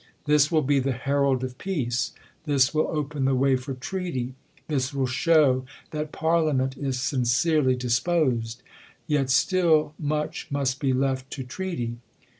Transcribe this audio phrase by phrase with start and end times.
[0.25, 2.13] This will be fhe herald of peace;
[2.47, 4.33] this will open the way for treaty;
[4.67, 8.63] this will show that parliament is sincerely disposed.
[9.05, 11.97] Yet still much must be left to treaty.